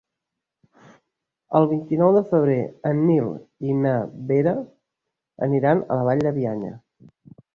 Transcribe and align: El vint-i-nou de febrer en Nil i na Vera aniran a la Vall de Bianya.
El 1.59 1.67
vint-i-nou 1.73 2.13
de 2.15 2.23
febrer 2.31 2.55
en 2.93 3.03
Nil 3.09 3.29
i 3.73 3.77
na 3.83 3.93
Vera 4.31 4.53
aniran 5.49 5.83
a 5.83 5.99
la 6.01 6.09
Vall 6.11 6.25
de 6.29 6.35
Bianya. 6.39 6.73